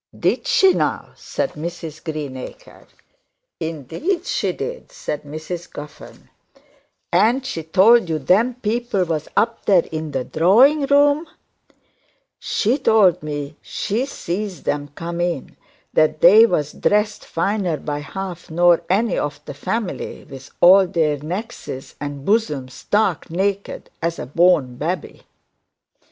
[0.17, 2.87] 'Did she now?' said Mrs Greenacre.
[3.59, 6.31] 'Indeed she did,' said Mrs Guffern.
[7.13, 11.27] 'And she told you them people was up there in the drawing room?'
[12.39, 15.55] 'She told me she zee'd them come in
[15.93, 21.19] that they was dressed finer by half nor any of the family, with all their
[21.19, 25.21] neckses and buzoms stark naked as a born babby.'